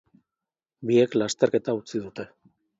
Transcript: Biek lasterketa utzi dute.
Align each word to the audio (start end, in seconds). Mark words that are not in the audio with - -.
Biek 0.91 1.19
lasterketa 1.23 1.79
utzi 1.83 2.05
dute. 2.09 2.29